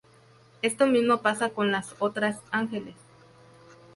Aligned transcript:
Esto 0.63 0.87
mismo 0.87 1.21
pasa 1.21 1.51
con 1.51 1.71
las 1.71 1.93
otras 1.99 2.39
ángeles. 2.49 2.95